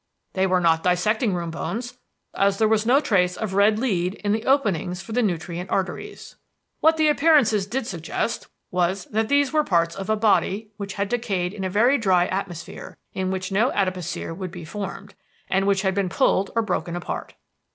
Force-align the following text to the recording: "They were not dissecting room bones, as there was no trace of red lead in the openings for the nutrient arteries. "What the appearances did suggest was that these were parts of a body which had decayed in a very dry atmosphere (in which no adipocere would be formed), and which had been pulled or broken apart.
"They 0.33 0.47
were 0.47 0.59
not 0.59 0.81
dissecting 0.81 1.35
room 1.35 1.51
bones, 1.51 1.99
as 2.33 2.57
there 2.57 2.67
was 2.67 2.87
no 2.87 2.99
trace 2.99 3.37
of 3.37 3.53
red 3.53 3.77
lead 3.77 4.15
in 4.15 4.31
the 4.31 4.45
openings 4.45 4.99
for 4.99 5.11
the 5.11 5.21
nutrient 5.21 5.69
arteries. 5.69 6.37
"What 6.79 6.97
the 6.97 7.07
appearances 7.07 7.67
did 7.67 7.85
suggest 7.85 8.47
was 8.71 9.05
that 9.11 9.29
these 9.29 9.53
were 9.53 9.63
parts 9.63 9.95
of 9.95 10.09
a 10.09 10.15
body 10.15 10.71
which 10.77 10.95
had 10.95 11.07
decayed 11.09 11.53
in 11.53 11.63
a 11.63 11.69
very 11.69 11.99
dry 11.99 12.25
atmosphere 12.25 12.97
(in 13.13 13.29
which 13.29 13.51
no 13.51 13.69
adipocere 13.73 14.35
would 14.35 14.49
be 14.49 14.65
formed), 14.65 15.13
and 15.47 15.67
which 15.67 15.83
had 15.83 15.93
been 15.93 16.09
pulled 16.09 16.49
or 16.55 16.63
broken 16.63 16.95
apart. 16.95 17.35